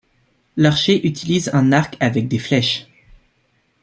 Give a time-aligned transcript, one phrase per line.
[0.57, 2.87] L'archer utilise un arc avec des flèches.